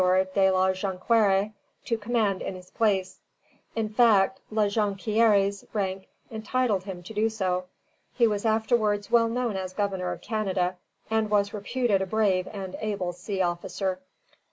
[0.33, 1.53] de la Jonquière
[1.85, 3.19] to command in his place.
[3.75, 7.65] In fact, La Jonquière's rank entitled him to do so.
[8.15, 10.77] He was afterwards well known as governor of Canada,
[11.11, 13.99] and was reputed a brave and able sea officer.